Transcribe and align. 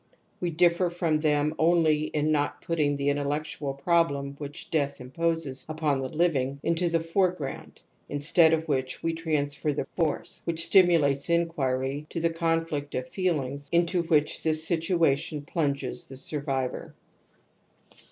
We 0.39 0.49
differ 0.49 0.89
from 0.89 1.19
them 1.19 1.53
only 1.59 2.05
in 2.05 2.31
not 2.31 2.61
putting 2.63 2.97
the 2.97 3.09
intellectual 3.09 3.75
problem 3.75 4.33
which 4.39 4.71
death 4.71 4.99
imposes 4.99 5.63
upon 5.69 5.99
the 5.99 6.09
living 6.11 6.59
into 6.63 6.89
the 6.89 6.99
foreground, 6.99 7.81
instead 8.09 8.51
of 8.51 8.67
which 8.67 9.03
we 9.03 9.13
transfer 9.13 9.71
the 9.71 9.85
force 9.95 10.41
which 10.45 10.65
stimulates 10.65 11.29
inquiry 11.29 12.07
to 12.09 12.19
the 12.19 12.31
conflict 12.31 12.95
of 12.95 13.05
feelings 13.07 13.69
into 13.71 14.01
which 14.01 14.41
this 14.41 14.63
situation 14.63 15.43
plunges 15.43 16.07
the 16.07 16.15
siu'vivor. 16.15 16.93